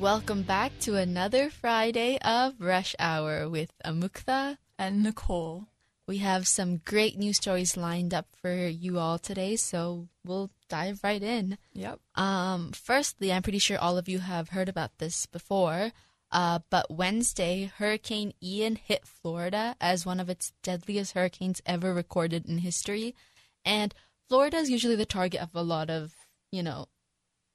[0.00, 4.56] Welcome back to another Friday of Rush Hour with Amukta.
[4.78, 5.66] and Nicole.
[6.06, 11.00] We have some great news stories lined up for you all today, so we'll dive
[11.02, 11.58] right in.
[11.74, 11.98] Yep.
[12.14, 15.90] Um, firstly, I'm pretty sure all of you have heard about this before,
[16.30, 22.46] uh, but Wednesday, Hurricane Ian hit Florida as one of its deadliest hurricanes ever recorded
[22.46, 23.16] in history.
[23.64, 23.92] And
[24.28, 26.14] Florida is usually the target of a lot of,
[26.52, 26.86] you know,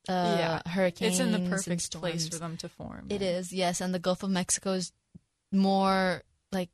[0.08, 0.70] uh, Yeah.
[0.70, 1.14] hurricanes.
[1.14, 3.08] It's in the perfect place for them to form.
[3.10, 4.92] It is, yes, and the Gulf of Mexico is
[5.52, 6.70] more like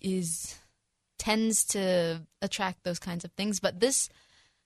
[0.00, 0.56] is
[1.18, 3.60] tends to attract those kinds of things.
[3.60, 4.08] But this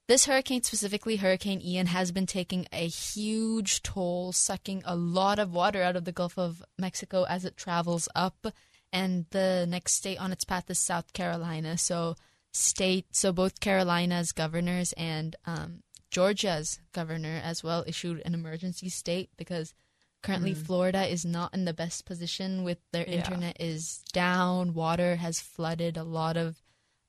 [0.08, 5.52] this hurricane specifically, Hurricane Ian, has been taking a huge toll, sucking a lot of
[5.52, 8.46] water out of the Gulf of Mexico as it travels up.
[8.92, 11.76] And the next state on its path is South Carolina.
[11.76, 12.14] So
[12.52, 15.82] state, so both Carolina's governors and um,
[16.16, 19.74] Georgia's governor as well issued an emergency state because
[20.22, 23.16] currently Florida is not in the best position with their Yeah.
[23.16, 26.62] internet is down, water has flooded a lot of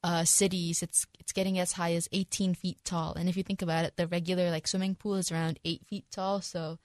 [0.03, 0.83] uh, cities.
[0.83, 3.95] It's it's getting as high as 18 feet tall, and if you think about it,
[3.95, 6.41] the regular like swimming pool is around eight feet tall.
[6.41, 6.77] So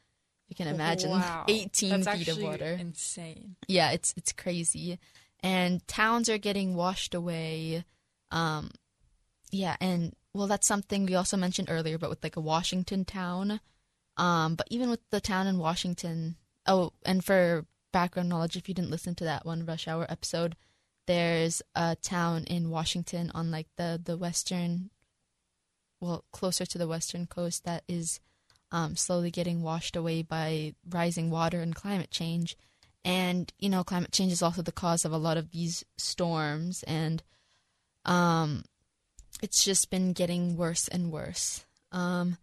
[0.49, 1.45] you can imagine Wow.
[1.49, 2.77] 18 That's feet of water.
[2.81, 3.57] Insane.
[3.67, 5.01] Yeah, it's it's crazy,
[5.41, 7.85] and towns are getting washed away.
[8.31, 8.71] Um,
[9.51, 13.61] yeah, and well, that's something we also mentioned earlier, but with like a Washington town.
[14.17, 18.75] Um, but even with the town in Washington, oh, and for background knowledge, if you
[18.75, 20.57] didn't listen to that one rush hour episode,
[21.07, 24.91] there's a town in Washington on like the the western,
[26.01, 28.21] well, closer to the western coast that is
[28.71, 32.57] um, slowly getting washed away by rising water and climate change.
[33.05, 36.83] And you know, climate change is also the cause of a lot of these storms,
[36.85, 37.23] and
[38.05, 38.65] um,
[39.43, 41.65] it's just been getting worse and worse.
[41.91, 42.39] Um,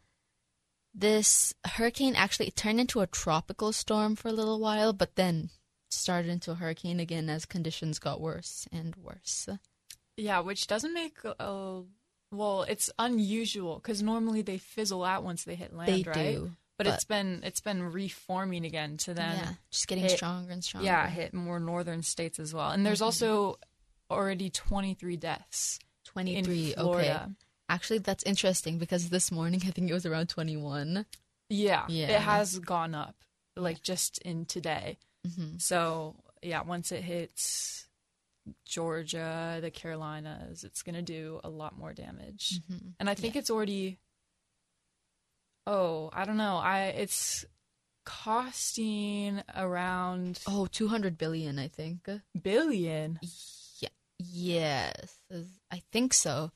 [0.93, 5.49] this hurricane actually turned into a tropical storm for a little while, but then
[5.89, 9.47] started into a hurricane again as conditions got worse and worse.
[10.17, 11.81] Yeah, which doesn't make a
[12.31, 12.63] well.
[12.63, 16.35] It's unusual because normally they fizzle out once they hit land, They right?
[16.35, 20.17] do, But, but- it's been it's been reforming again to then yeah, just getting hit-
[20.17, 20.85] stronger and stronger.
[20.85, 22.71] yeah hit more northern states as well.
[22.71, 23.05] And there's Mm-hmm.
[23.05, 23.57] also
[24.11, 25.79] already 23 deaths
[26.13, 26.73] twenty in three.
[26.77, 27.17] Okay,
[27.69, 31.05] actually, that's interesting because this morning I think it was around twenty one.
[31.49, 32.07] Yeah, Yeah.
[32.09, 33.15] it has gone up
[33.55, 34.97] like just in today.
[35.27, 35.57] Mm-hmm.
[35.57, 37.87] So yeah, once it hits
[38.65, 42.59] Georgia, the Carolinas, it's gonna do a lot more damage.
[42.61, 42.87] Mm-hmm.
[42.99, 43.99] And I think it's already.
[45.67, 46.57] Oh, I don't know.
[46.57, 47.45] I it's
[48.05, 52.07] costing around Oh, 200 billion, I think.
[52.41, 53.19] billion.
[54.19, 55.17] Yes,
[55.71, 56.51] I think so.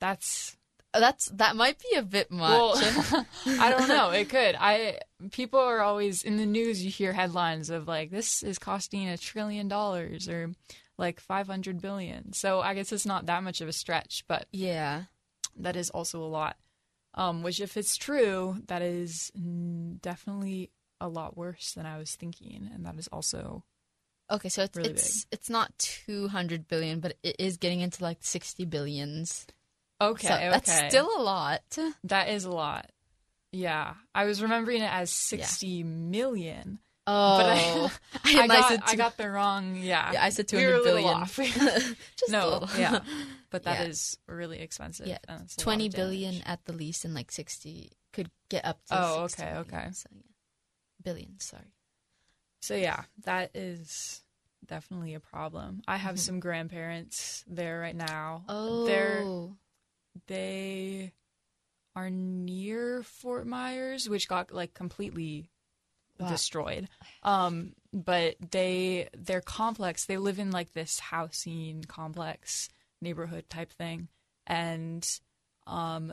[0.00, 0.56] That's
[0.92, 2.80] That's that might be a bit much.
[2.80, 4.10] well, I don't know.
[4.10, 4.54] It could.
[4.58, 5.00] I
[5.32, 6.84] people are always in the news.
[6.84, 10.52] You hear headlines of like this is costing a trillion dollars or
[10.98, 12.32] like five hundred billion.
[12.32, 15.04] So I guess it's not that much of a stretch, but yeah.
[15.56, 16.56] that is also a lot.
[17.16, 19.30] Um, which, if it's true, that is
[20.00, 23.62] definitely a lot worse than I was thinking, and that is also
[24.34, 28.18] Okay, so it's Really it's it's not 200 billion, but it is getting into like
[28.20, 29.46] 60 billions.
[30.00, 30.26] okay.
[30.28, 31.62] so okay, that's still a lot.
[32.04, 32.90] that is a lot.
[33.52, 37.92] Yeah, I was remembering it as sixty million, Oh, but I, oh.
[38.24, 39.76] I, I got said I two- got the wrong.
[39.76, 41.14] Yeah, Yeah, I said we 200 a little billion.
[41.22, 41.36] off.
[42.18, 42.98] Just no, yeah,
[43.50, 43.86] but that Yeah.
[43.86, 45.06] is really expensive.
[45.06, 48.30] Yeah, and it's a lot 20 of billion at the least, and like 60 could
[48.48, 48.94] get up to.
[49.00, 49.88] Oh, 60 okay, billion, okay.
[49.92, 50.22] So, yeah.
[51.04, 51.70] Billion, sorry.
[52.62, 54.22] So yeah, that is
[54.66, 55.82] definitely a problem.
[55.86, 56.20] I have Mhm.
[56.20, 58.44] some grandparents there right now.
[58.48, 59.26] Oh, They're
[60.26, 61.12] they
[61.96, 65.50] are near Fort Myers, which got like completely
[66.18, 66.28] Wow.
[66.28, 66.88] destroyed.
[67.22, 72.68] Um, but they their complex, they live in like this housing complex
[73.00, 74.08] neighborhood type thing,
[74.46, 75.06] and
[75.66, 76.12] um,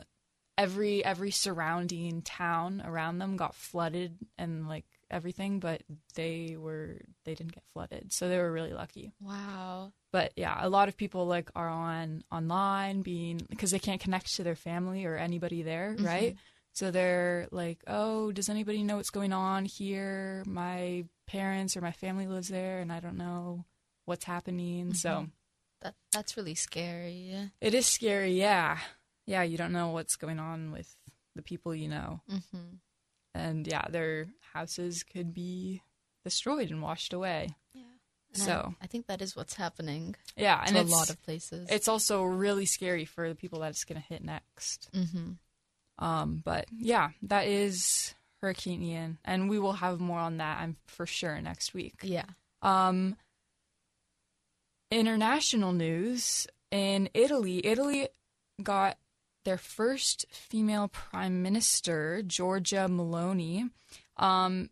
[0.58, 5.82] every every surrounding town around them got flooded and like everything, but
[6.14, 9.92] they were they didn't get flooded, so they were really lucky wow.
[10.12, 14.34] but yeah a lot of people like are on online being because they can't connect
[14.36, 16.04] to their family or anybody there Mhm.
[16.04, 16.36] right
[16.72, 21.92] so they're like oh does anybody know what's going on here my parents or my
[21.92, 23.64] family lives there and i don't know
[24.06, 25.30] what's happening so Mhm.
[25.82, 27.50] That that's really scary.
[27.60, 28.78] it is scary yeah
[29.26, 30.94] yeah you don't know what's going on with
[31.34, 32.76] the people you know Mm-hmm.
[33.34, 35.82] And yeah their houses could be
[36.24, 37.82] destroyed and washed away Yeah.
[38.34, 41.68] So- I, I think that is what's happening yeah and a lot of places.
[41.70, 45.32] it's also really scary for the people that it's going to hit next mm-hmm.
[45.98, 50.58] Um, but yeah, that is Hurricane Ian, and we will have more on that.
[50.60, 52.00] I'm for sure next week.
[52.02, 52.24] Yeah.
[52.62, 53.14] Um,
[54.90, 57.64] international news in Italy.
[57.64, 58.08] Italy
[58.62, 58.96] got
[59.44, 63.70] their first female prime minister, Giorgia Meloni.
[64.16, 64.70] Um,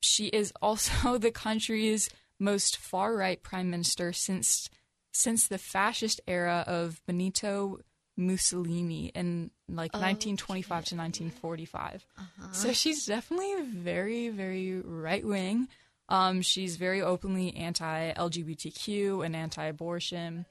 [0.00, 2.08] she is also the country's
[2.38, 4.68] most far right prime minister since
[5.12, 7.80] since the fascist era of Benito
[8.16, 12.06] Mussolini in like 1925 to 1945.
[12.52, 15.68] So she's definitely very, very right wing.
[16.08, 20.44] Um, she's very openly anti LGBTQ and anti abortion.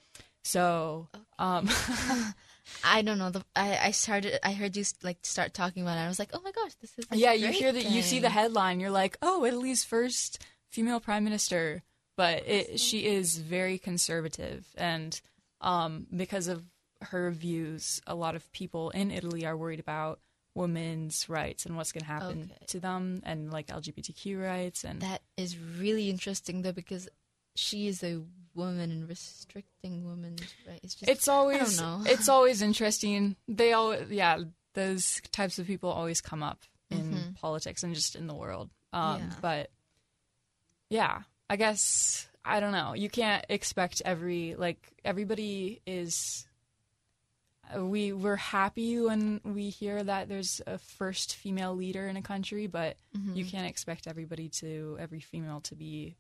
[0.44, 1.08] So,
[1.38, 1.70] um,
[2.84, 3.30] I don't know.
[3.30, 4.40] The, I I started.
[4.46, 6.02] I heard you like start talking about it.
[6.02, 8.30] I was like, oh my gosh, this is yeah, you hear that you see the
[8.30, 11.84] headline, you're like, oh, Italy's first female prime minister.
[12.16, 15.20] But it, she is very conservative, and
[15.62, 16.64] um, because of
[17.02, 20.20] her views, a lot of people in Italy are worried about
[20.54, 22.66] women's rights and what's going to happen Okay.
[22.68, 27.08] to them, and like LGBTQ rights, and That is really interesting though because
[27.56, 28.22] she is a
[28.60, 30.82] woman and restricting women's rights.
[30.84, 32.04] It's just it's always know.
[32.06, 33.36] it's always interesting.
[33.48, 34.38] They all yeah,
[34.74, 36.60] those types of people always come up
[36.92, 38.70] in politics and just in the world.
[38.94, 39.30] Um, Yeah.
[39.42, 39.70] But
[40.90, 41.20] yeah,
[41.50, 42.94] I guess I don't know.
[42.94, 46.48] You can't expect every like everybody is.
[47.76, 52.22] uh, We we're happy when we hear that there's a first female leader in a
[52.24, 52.98] country, but
[53.36, 56.16] you can't expect everybody to every female to be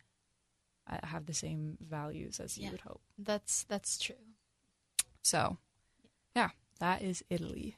[1.03, 2.71] have the same values as you Yeah.
[2.71, 3.01] would hope.
[3.17, 4.15] that's that's true.
[5.23, 5.57] So,
[6.35, 6.49] yeah,
[6.79, 7.77] that is Italy.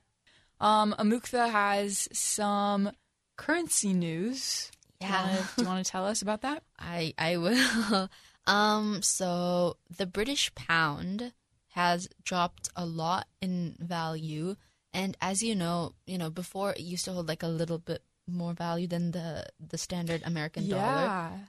[0.60, 2.92] Um, Amukta has some
[3.36, 4.72] currency news.
[5.00, 5.26] Do you Yeah.
[5.26, 6.64] wanna- do you want to tell us about that?
[6.80, 8.10] I I will.
[8.48, 9.02] um.
[9.02, 11.34] So the British pound
[11.70, 14.56] has dropped a lot in value,
[14.94, 18.04] and as you know, you know before it used to hold like a little bit
[18.34, 20.82] more value than the the standard American dollar.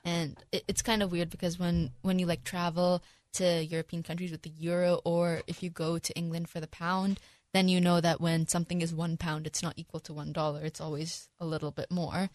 [0.04, 3.02] And it, it's kind of weird because when when you like travel
[3.34, 7.18] to European countries with the euro, or if you go to England for the pound,
[7.54, 10.64] then you know that when something is one pound, it's not equal to one dollar.
[10.64, 12.30] It's always a little bit more.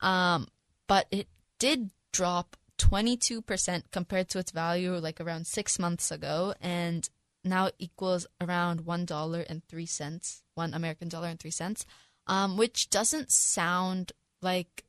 [0.00, 0.48] Um,
[0.88, 1.28] but it
[1.58, 7.08] did drop twenty two percent compared to its value like around six months ago, and
[7.44, 11.86] now it equals around one dollar and three cents, one American dollar and three cents,
[12.26, 14.84] um, which doesn't sound like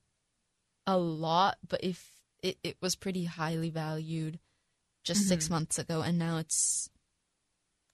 [0.86, 4.40] a lot, but if it, it was pretty highly valued
[5.04, 6.90] just six months ago, and now it's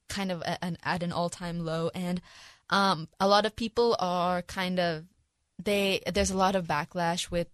[0.09, 1.89] kind of at an, at an all time low.
[1.93, 2.21] And
[2.69, 5.05] um, a lot of people are kind of
[5.61, 7.47] they there's a lot of backlash with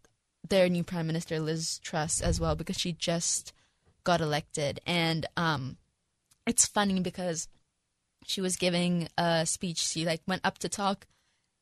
[0.47, 3.53] their new prime minister Liz Truss as well because she just
[4.03, 5.77] got elected, and um,
[6.45, 7.47] it's funny because
[8.25, 9.79] she was giving a speech.
[9.79, 11.07] She like went up to talk.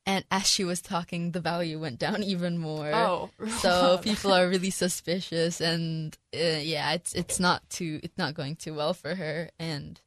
[0.05, 2.91] And as she was talking, the value went down even more.
[2.93, 3.29] Oh,
[3.59, 8.55] so people are really suspicious and uh, yeah it's it's not too it's not going
[8.55, 9.49] too well for her.
[9.59, 9.99] And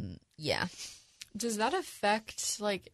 [0.00, 0.66] mm, yeah.
[1.36, 2.92] Does that affect like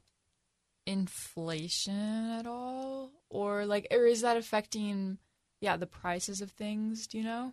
[0.87, 5.19] inflation at all, or like, or is that affecting,
[5.61, 7.07] yeah, the prices of things?
[7.07, 7.53] Do you know?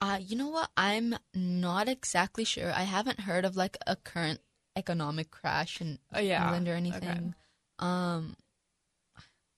[0.00, 0.70] uh you know what?
[0.76, 2.72] I'm not exactly sure.
[2.72, 4.40] I haven't heard of like a current
[4.80, 6.42] economic crash in Oh, yeah.
[6.42, 6.84] england or Okay.
[6.84, 7.34] anything
[7.78, 8.22] um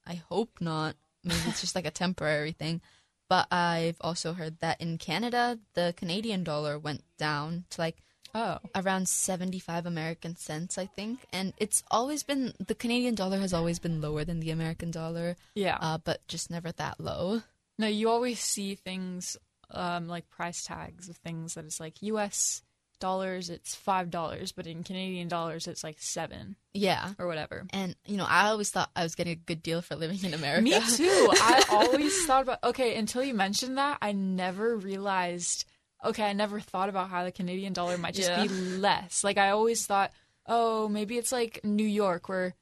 [0.07, 2.81] i hope not maybe it's just like a temporary thing
[3.29, 7.99] but i've also heard that in canada the canadian dollar went down to like
[8.35, 11.19] Oh, around 75 American cents, I think.
[11.35, 15.37] And it's always been, the Canadian dollar has always been lower than the American dollar,
[15.55, 15.77] yeah.
[15.79, 17.43] uh, but just never that low.
[17.79, 19.37] No, you always see things
[19.71, 22.63] um, like price tags of things that is like U.S.
[23.03, 27.13] dollars, it's five dollars, but in Canadian dollars, it's like seven Yeah.
[27.19, 27.65] or whatever.
[27.71, 30.33] And, you know, I always thought I was getting a good deal for living in
[30.33, 30.63] America.
[30.63, 31.29] Me too.
[31.33, 33.99] I always thought about okay until you mentioned that.
[34.01, 35.67] I never realized.
[36.05, 38.43] Okay, I never thought about how the Canadian dollar might just Yeah.
[38.43, 39.23] be less.
[39.23, 40.13] Like I always thought,
[40.47, 42.55] oh, maybe it's like New York where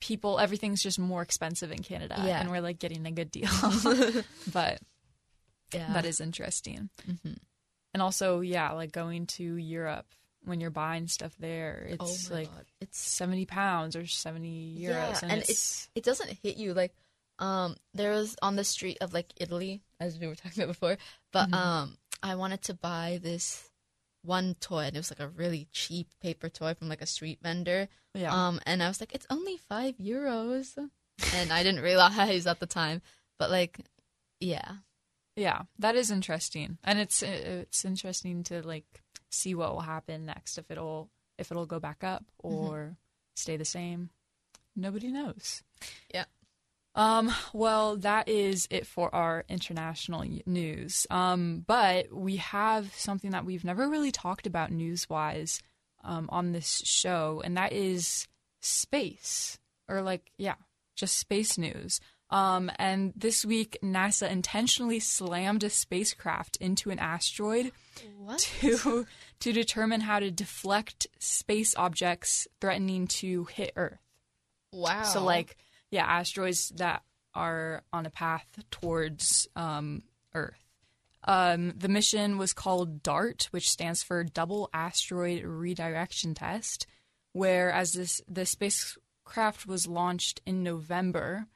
[0.00, 2.40] people everything's just more expensive in Canada, Yeah.
[2.40, 3.48] and we're like getting a good deal.
[4.52, 4.78] but
[5.72, 5.92] yeah.
[5.94, 6.90] that is interesting.
[7.08, 7.38] Mhm.
[7.94, 10.06] And also, yeah, like going to Europe
[10.44, 12.64] when you're buying stuff there, Oh it's my like God.
[12.80, 15.18] It's, seventy pounds or seventy euros, yeah.
[15.22, 16.92] and, And, it's, it's, it doesn't hit you like,
[17.38, 20.98] um, there was on the street of like Italy, as we were talking about before,
[21.32, 21.54] but, Mm-hmm.
[21.54, 23.68] um, I wanted to buy this
[24.22, 27.38] one toy and it was like a really cheap paper toy from like a street
[27.42, 27.88] vendor.
[28.14, 30.76] yeah, Um, and I was like, it's only five euros,
[31.34, 33.02] and I didn't realize at the time,
[33.38, 33.78] but like,
[34.40, 34.76] yeah,
[35.36, 40.58] yeah, that is interesting, and it's it's interesting to like see what will happen next
[40.58, 42.54] if it'll if it'll go back up Mm-hmm.
[42.56, 42.96] or
[43.34, 44.10] stay the same.
[44.76, 45.62] Nobody knows.
[46.12, 46.24] Yeah.
[46.96, 51.06] Um, well, that is it for our international news.
[51.10, 55.60] Um, but we have something that we've never really talked about news wise
[56.04, 58.28] um, on this show, and that is
[58.60, 60.54] space, or like, yeah,
[60.94, 62.00] just space news.
[62.34, 67.70] Um, and this week, NASA intentionally slammed a spacecraft into an asteroid
[68.18, 68.40] What?
[68.60, 69.06] to
[69.38, 74.00] to determine how to deflect space objects threatening to hit Earth.
[74.72, 75.04] Wow.
[75.04, 75.56] So like
[75.92, 77.02] yeah, asteroids that
[77.34, 80.02] are on a path towards um,
[80.34, 80.58] Earth.
[81.22, 86.88] Um, the mission was called DART, which stands for Double Asteroid Redirection Test,
[87.32, 91.46] where as this the spacecraft was launched in November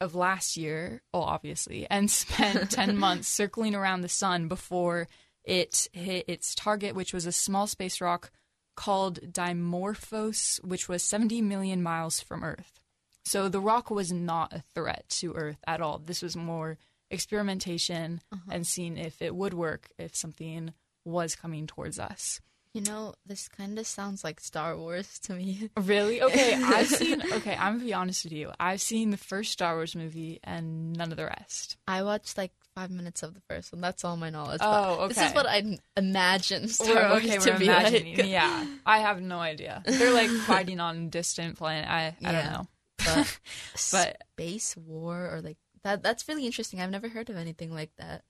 [0.00, 5.08] of last year, oh obviously, and spent 10 months circling around the sun before
[5.44, 8.30] it hit its target, which was a small space rock
[8.76, 12.80] called Dimorphos, which was 70 million miles from Earth.
[13.24, 15.98] So the rock was not a threat to Earth at all.
[15.98, 16.78] This was more
[17.10, 18.50] experimentation uh-huh.
[18.50, 20.74] and seeing if it would work if something
[21.04, 22.40] was coming towards us.
[22.74, 25.70] You know, this kind of sounds like Star Wars to me.
[25.80, 26.20] Really?
[26.20, 27.22] Okay, I've seen.
[27.32, 28.50] Okay, I'm gonna be honest with you.
[28.60, 31.76] I've seen the first Star Wars movie and none of the rest.
[31.88, 33.80] I watched like five minutes of the first one.
[33.80, 34.60] That's all my knowledge.
[34.62, 38.16] Oh, but This is what I imagine Star We're, Wars okay, to be imagining.
[38.16, 38.26] like.
[38.26, 39.82] Yeah, I have no idea.
[39.86, 41.88] They're like fighting on distant planet.
[41.88, 42.66] I I don't know.
[42.98, 43.38] But,
[43.92, 46.80] But- space war or like that that's really interesting.
[46.80, 48.24] I've never heard of anything like that.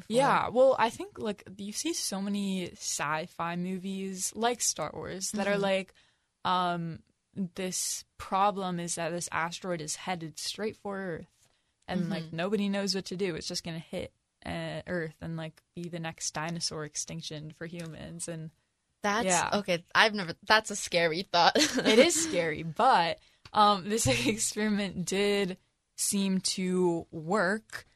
[0.00, 0.16] Before.
[0.16, 5.46] Yeah, well, I think like you see so many sci-fi movies like Star Wars that
[5.46, 5.60] are Mhm.
[5.62, 5.94] like,
[6.44, 7.00] um,
[7.54, 11.48] this problem is that this asteroid is headed straight for Earth,
[11.88, 12.32] and like Mhm.
[12.32, 13.34] nobody knows what to do.
[13.34, 14.12] It's just gonna hit
[14.46, 18.50] uh, Earth and like be the next dinosaur extinction for humans, and
[19.02, 19.48] That's Yeah.
[19.54, 19.82] okay.
[19.94, 20.34] I've never.
[20.46, 21.56] That's a scary thought.
[21.56, 22.62] it is scary.
[22.62, 23.18] But
[23.52, 25.56] um, this experiment did
[25.96, 27.86] seem to work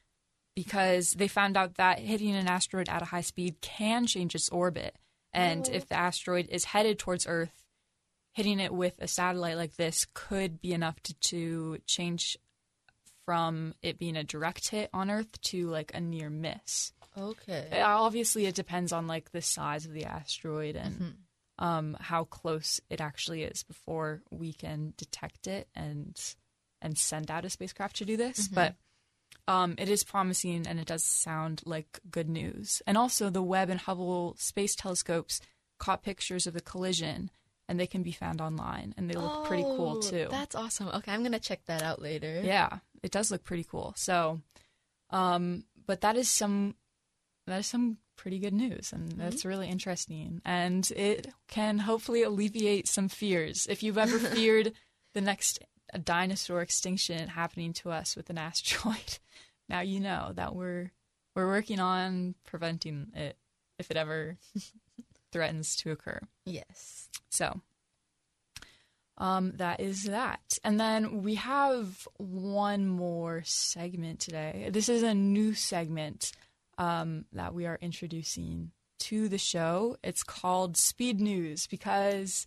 [0.55, 4.49] because they found out that hitting an asteroid at a high speed can change its
[4.51, 4.97] orbit.
[5.33, 7.65] And if the asteroid is headed towards Earth,
[8.33, 12.37] hitting it with a satellite like this could be enough to, to change
[13.25, 16.93] from it being a direct hit on Earth to like a near miss.
[17.17, 17.69] Okay.
[17.73, 21.15] Uh, Obviously, it depends on like the size of the asteroid and Mhm.
[21.65, 26.17] um, how close it actually is before we can detect it and
[26.83, 28.49] and send out a spacecraft to do this.
[28.49, 28.55] Mhm.
[28.55, 28.75] But
[29.47, 32.81] um, it is promising and it does sound like good news.
[32.87, 35.41] And also, the Webb and Hubble space telescopes
[35.79, 37.31] caught pictures of the collision,
[37.69, 40.29] and they can be found online, and they look pretty cool Oh, too.
[40.31, 40.89] That's awesome.
[40.89, 42.41] Okay, I'm gonna check that out later.
[42.45, 43.93] Yeah, it does look pretty cool.
[43.97, 44.41] So,
[45.11, 46.75] um, but that is some
[47.47, 52.89] that is some pretty good news, and that's really interesting, and it can hopefully alleviate
[52.89, 53.67] some fears.
[53.69, 54.73] If you've ever feared
[55.13, 55.59] the next
[55.99, 59.19] dinosaur extinction happening to us with an asteroid,
[59.69, 60.93] now you know that we're
[61.35, 63.37] we're working on preventing it
[63.79, 64.37] if it ever
[65.33, 66.21] threatens to occur.
[66.45, 67.09] Yes.
[67.31, 67.61] So
[69.19, 70.59] um, that is that.
[70.63, 74.69] And then we have one more segment today.
[74.73, 76.33] This is a new segment
[76.79, 79.97] um, that we are introducing to the show.
[80.03, 82.47] It's called Speed News because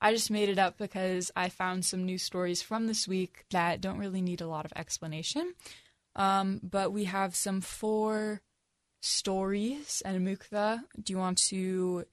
[0.00, 3.80] I just made it up because I found some news stories from this week that
[3.80, 5.54] don't really need a lot of explanation.
[6.16, 8.40] Um, but we have some four
[9.02, 10.02] stories.
[10.04, 12.04] And Mukta, do you want to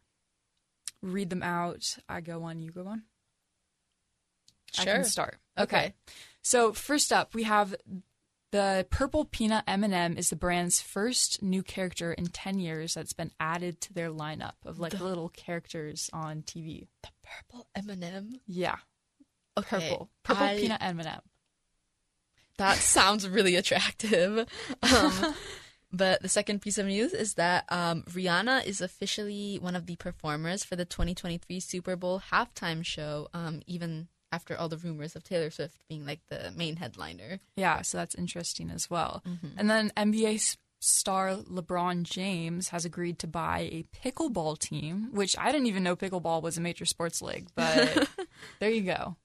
[1.01, 1.97] read them out?
[2.09, 3.03] I go on, you go on.
[4.77, 4.93] I Sure.
[4.95, 5.37] can start.
[5.57, 5.77] Okay.
[5.77, 5.93] Okay.
[6.41, 7.75] So first up, we have
[8.51, 13.31] the purple peanut M&M is the brand's first new character in 10 years that's been
[13.39, 16.87] added to their lineup of like The- little characters on TV.
[17.03, 18.39] The purple M&M.
[18.47, 18.77] Yeah,
[19.57, 19.89] Okay.
[19.89, 20.09] purple.
[20.23, 21.21] Purple I- peanut M&M.
[22.57, 24.47] That sounds really attractive.
[24.81, 25.33] Um,
[25.91, 29.95] but the second piece of news is that um, Rihanna is officially one of the
[29.95, 35.23] performers for the 2023 Super Bowl halftime show, um, even after all the rumors of
[35.23, 37.39] Taylor Swift being like the main headliner.
[37.55, 39.23] Yeah, so that's interesting as well.
[39.25, 39.53] Mhm.
[39.57, 45.51] And then NBA star LeBron James has agreed to buy a pickleball team, which I
[45.51, 48.07] didn't even know pickleball was a major sports league, but
[48.59, 49.15] there you go.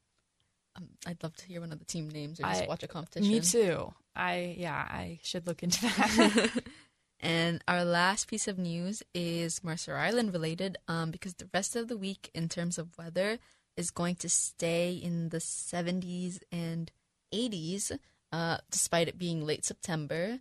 [0.77, 2.89] Um, I'd love to hear one of the team names or just I- watch a
[2.89, 3.29] competition.
[3.31, 3.93] Me too.
[4.17, 6.63] I yeah, I should look into that.
[7.21, 11.89] and our last piece of news is Mercer Island related, um, because the rest of
[11.89, 13.39] the week, in terms of weather,
[13.77, 16.91] is going to stay in the 70s and
[17.33, 17.99] 80s,
[18.33, 20.41] uh, despite it being late September,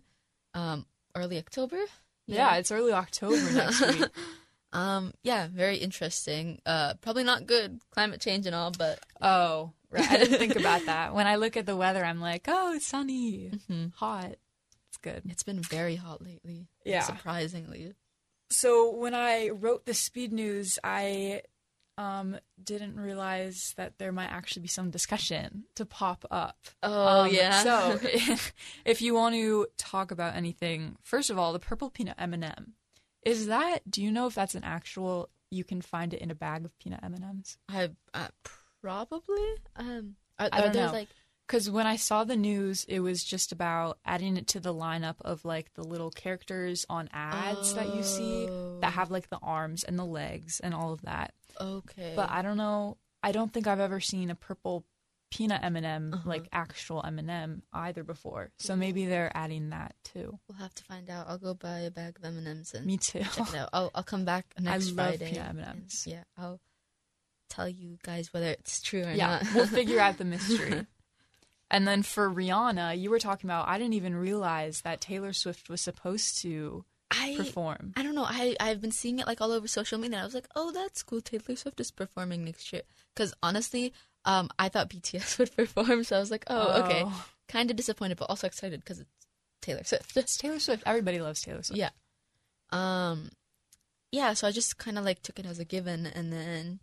[0.54, 1.78] um, early October.
[2.26, 4.04] yeah, it's early October next week.
[4.72, 6.60] Um, yeah, very interesting.
[6.64, 10.10] Uh, probably not good climate change and all, but Oh, right.
[10.10, 11.14] I didn't think about that.
[11.14, 13.92] When I look at the weather, I'm like, oh, it's sunny, Mhm.
[13.94, 14.36] hot.
[14.88, 15.22] It's good.
[15.28, 16.68] it's been very hot lately.
[16.84, 17.02] Yeah.
[17.02, 17.94] surprisingly.
[18.50, 21.42] So when I wrote the speed news, I
[21.98, 26.56] um, didn't realize that there might actually be some discussion to pop up.
[26.82, 27.62] Oh Um, yeah.
[27.62, 28.00] so
[28.84, 32.72] if you want to talk about anything, first of all, the purple peanut M&M.
[33.24, 33.88] Is that?
[33.88, 35.28] Do you know if that's an actual?
[35.50, 37.56] You can find it in a bag of peanut M&Ms.
[37.68, 38.28] I uh,
[38.80, 40.16] probably um.
[40.38, 40.92] Are, I are don't there know.
[40.92, 41.08] like
[41.52, 45.16] Because when I saw the news, it was just about adding it to the lineup
[45.20, 48.78] of like the little characters on ads that you see Oh.
[48.80, 51.34] that have like the arms and the legs and all of that.
[51.60, 52.96] okay, But I don't know.
[53.22, 54.86] I don't think I've ever seen a purple
[55.30, 56.22] peanut M&M Uh-huh.
[56.26, 58.50] like actual M&M either before.
[58.58, 60.38] So maybe they're adding that too.
[60.48, 61.26] we'll have to find out.
[61.28, 63.24] I'll go buy a bag of M and M's and Me too.
[63.24, 63.68] check it out.
[63.74, 65.32] I'll I'll come back next love Friday.
[65.34, 66.06] peanut and- M&Ms.
[66.06, 66.60] Yeah, I'll
[67.50, 69.54] tell you guys whether it's true or yeah, not.
[69.54, 70.86] we'll figure out the mystery.
[71.72, 75.70] And then for Rihanna, you were talking about I didn't even realize that Taylor Swift
[75.70, 77.94] was supposed to I perform.
[77.96, 78.26] I don't know.
[78.26, 80.16] I I've been seeing it like all over social media.
[80.16, 81.22] And I was like, oh, that's cool.
[81.22, 82.82] Taylor Swift is performing next year.
[83.14, 83.94] Because honestly,
[84.26, 87.04] um, I thought BTS would perform, so I was like, oh, okay.
[87.48, 89.26] Kind of disappointed, but also excited because it's
[89.62, 90.16] Taylor Swift.
[90.16, 90.82] It's Taylor Swift.
[90.86, 91.78] Everybody loves Taylor Swift.
[91.78, 91.90] yeah.
[92.70, 93.30] Um,
[94.10, 94.34] yeah.
[94.34, 96.80] So I just kind of like took it as a given, and then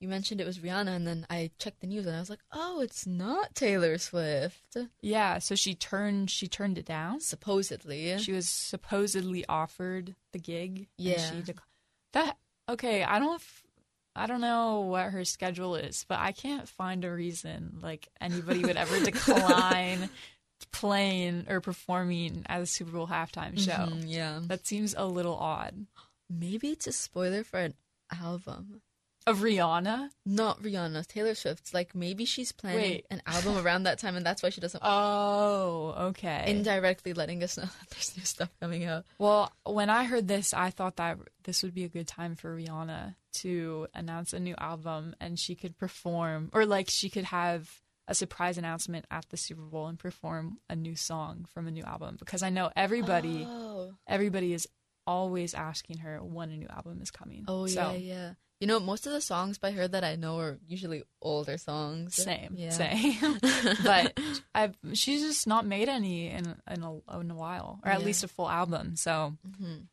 [0.00, 2.40] you mentioned it was Rihanna, and then I checked the news, and I was like,
[2.52, 4.76] oh, it's not Taylor Swift.
[5.02, 7.20] Yeah, so she turned she turned it down.
[7.20, 8.16] Supposedly.
[8.18, 10.78] She was supposedly offered the gig.
[10.78, 11.30] and Yeah.
[11.30, 11.58] she dec-
[12.14, 12.36] that
[12.68, 13.04] okay.
[13.04, 13.34] I don't.
[13.36, 13.62] f-
[14.16, 18.60] I don't know what her schedule is, but I can't find a reason like anybody
[18.64, 20.10] would ever decline
[20.72, 23.70] playing or performing at a Super Bowl halftime show.
[23.92, 24.40] Mhm, yeah.
[24.42, 25.86] That seems a little odd.
[26.28, 27.74] Maybe it's a spoiler for an
[28.10, 28.82] album.
[29.30, 30.10] Of Rihanna?
[30.26, 31.72] Not Rihanna, Taylor Swift.
[31.72, 33.06] Like maybe she's planning Wait.
[33.10, 34.82] an album around that time, and that's why she doesn't.
[34.92, 36.44] Oh, okay.
[36.48, 39.04] Indirectly letting us know that there's new stuff coming out.
[39.18, 42.54] Well, when I heard this, I thought that this would be a good time for
[42.56, 47.70] Rihanna to announce a new album and she could perform, or like she could have
[48.08, 51.84] a surprise announcement at the Super Bowl and perform a new song from a new
[51.84, 52.16] album.
[52.18, 54.66] Because I know everybody, Oh, everybody is
[55.06, 57.44] always asking her when a new album is coming.
[57.46, 58.30] oh So, yeah, yeah.
[58.60, 62.14] You know, most of the songs by her that I know are usually older songs.
[62.16, 62.68] Same, Yeah.
[62.70, 63.38] same.
[63.82, 64.20] but
[64.54, 68.06] I've, she's just not made any in in a, in a while, or at Yeah.
[68.06, 68.96] least a full album.
[68.96, 69.86] So Mhm.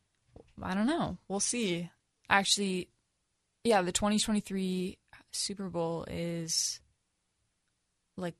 [0.62, 1.16] I don't know.
[1.28, 1.88] We'll see.
[2.28, 2.90] Actually,
[3.64, 4.98] yeah, the 2023
[5.32, 6.80] Super Bowl is
[8.16, 8.34] like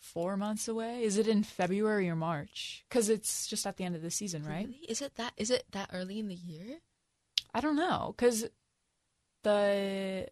[0.00, 1.04] four months away.
[1.04, 2.84] Is it in February or March?
[2.88, 4.66] Because it's just at the end of the season, right?
[4.66, 4.84] Really?
[4.88, 5.34] Is it that?
[5.36, 6.78] Is it that early in the year?
[7.54, 8.14] I don't know.
[8.16, 8.46] Because
[9.42, 10.28] the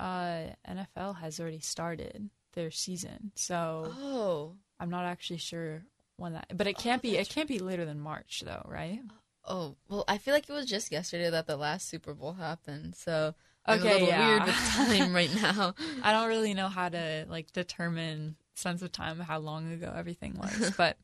[0.00, 5.82] uh, NFL has already started their season, so Oh, I'm not actually sure
[6.16, 6.46] when that.
[6.56, 7.16] But it Oh, can't be.
[7.16, 9.00] It can't be later than March, though, right?
[9.44, 9.76] oh.
[9.88, 12.94] Well, I feel like it was just yesterday that the last Super Bowl happened.
[12.96, 13.34] So
[13.66, 14.28] I'm Okay, a little yeah.
[14.28, 15.74] weird with time right now.
[16.02, 20.34] I don't really know how to like determine sense of time how long ago everything
[20.38, 20.96] was, but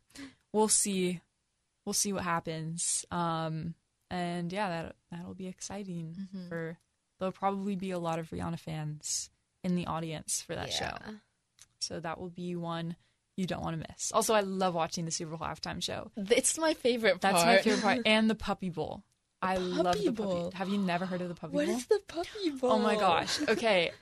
[0.52, 1.20] we'll see.
[1.84, 3.06] We'll see what happens.
[3.10, 3.74] Um,
[4.10, 6.48] and yeah, that that'll be exciting Mhm.
[6.48, 6.78] for.
[7.18, 9.30] There'll probably be a lot of Rihanna fans
[9.64, 10.92] in the audience for that show,
[11.80, 12.96] so that will be one
[13.36, 14.10] you don't want to miss.
[14.12, 16.10] Also, I love watching the Super Bowl halftime show.
[16.16, 17.22] It's my favorite part.
[17.22, 19.02] That's my favorite part, and the Puppy Bowl.
[19.40, 20.44] I love the Puppy Bowl.
[20.46, 20.56] Puppy.
[20.56, 21.76] Have you never heard of the Puppy What Bowl?
[21.76, 22.72] is the puppy bowl?
[22.72, 23.38] Oh my gosh.
[23.48, 23.92] Okay.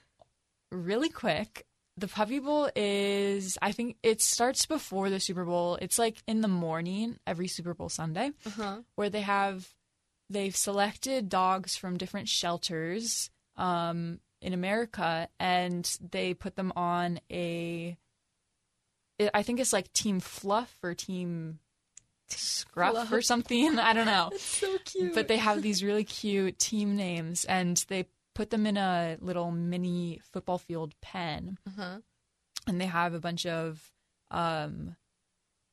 [0.70, 1.66] really quick.
[1.98, 5.78] The Puppy Bowl is, I think it starts before the Super Bowl.
[5.80, 8.78] It's like in the morning every Super Bowl Sunday Uh-huh.
[8.96, 9.66] where they have,
[10.30, 17.96] they've selected dogs from different shelters um, in America and they put them on a
[19.32, 21.58] I think it's like Team Fluff or Team
[22.28, 23.12] Scruff Fluff.
[23.12, 23.78] or something.
[23.78, 25.14] I don't know It's so cute.
[25.14, 29.50] but they have these really cute team names and they put them in a little
[29.50, 31.98] mini football field pen Uh-huh.
[32.66, 33.90] and they have a bunch of
[34.30, 34.96] um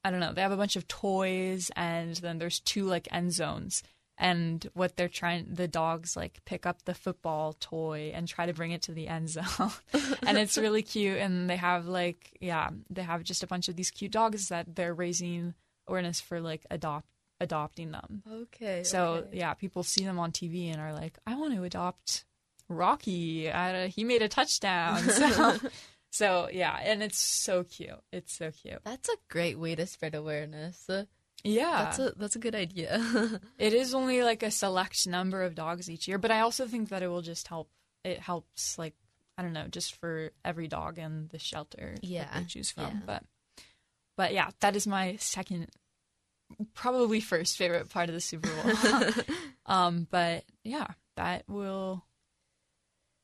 [0.06, 3.34] i don't know they have a bunch of toys and then there's two like end
[3.34, 3.84] zones
[4.18, 8.54] and what they're trying the dogs like pick up the football toy and try to
[8.54, 9.72] bring it to the end zone
[10.28, 13.76] and it's really cute and they have like yeah they have just a bunch of
[13.76, 15.54] these cute dogs that they're raising
[15.88, 17.08] awareness for like adopt
[17.42, 18.84] adopting them Okay.
[18.84, 19.38] so okay.
[19.40, 22.24] yeah, people see them on TV and are like, "I want to adopt
[22.70, 23.52] Rocky.
[23.52, 25.60] I, he made a touchdown." So,
[26.12, 28.00] so yeah, and it's so cute.
[28.14, 28.80] It's so cute.
[28.86, 30.88] That's a great way to spread awareness.
[31.44, 31.84] Yeah.
[31.84, 33.02] That's a that's a good idea.
[33.58, 36.90] It is only like a select number of dogs each year, but I also think
[36.90, 37.70] that it will just help.
[38.04, 38.96] It helps, like
[39.38, 42.84] I don't know, just for every dog in the shelter that Yeah, they choose from.
[42.84, 43.00] yeah.
[43.06, 43.24] But,
[44.16, 45.68] but yeah, that is my second,
[46.76, 49.14] probably first favorite part of the Super Bowl.
[49.66, 52.04] um, but yeah, that will.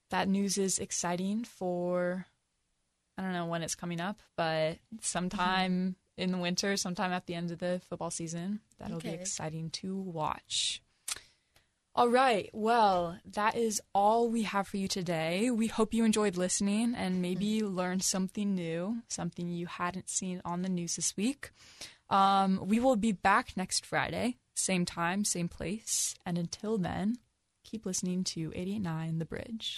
[0.10, 2.26] That news is exciting for.
[3.18, 7.34] I don't know when it's coming up, but sometime in the winter, sometime at the
[7.34, 8.60] end of the football season.
[8.78, 10.82] That'll be exciting to watch.
[11.96, 12.50] All right.
[12.54, 15.50] Well, that is all we have for you today.
[15.50, 20.62] We hope you enjoyed listening and maybe learned something new, something you hadn't seen on
[20.62, 21.50] the news this week.
[22.10, 26.16] Um, we will be back next Friday, same time, same place.
[26.26, 27.18] And until then,
[27.64, 29.78] keep listening to 889 The Bridge.